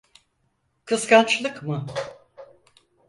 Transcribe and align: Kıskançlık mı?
Kıskançlık 0.85 1.63
mı? 1.63 1.85